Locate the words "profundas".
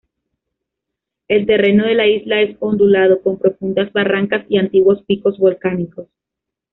3.37-3.93